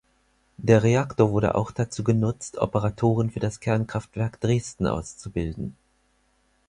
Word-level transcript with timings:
Der 0.57 0.81
Reaktor 0.81 1.29
wurde 1.29 1.53
auch 1.53 1.69
dazu 1.69 2.03
genutzt, 2.03 2.57
Operatoren 2.57 3.29
für 3.29 3.39
das 3.39 3.59
Kernkraftwerk 3.59 4.41
Dresden 4.41 4.87
auszubilden. 4.87 5.75